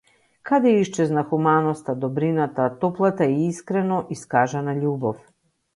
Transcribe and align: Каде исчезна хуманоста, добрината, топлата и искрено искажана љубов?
Каде 0.49 0.71
исчезна 0.83 1.23
хуманоста, 1.33 1.95
добрината, 2.05 2.67
топлата 2.85 3.29
и 3.35 3.39
искрено 3.53 4.03
искажана 4.19 4.79
љубов? 4.85 5.27